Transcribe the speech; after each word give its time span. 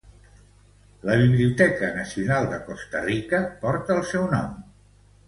La 1.09 1.17
Biblioteca 1.19 1.89
Nacional 1.97 2.47
de 2.53 2.59
Costa 2.71 3.03
Rica 3.11 3.43
porta 3.65 3.99
el 4.01 4.03
seu 4.15 4.27
nom. 4.33 4.57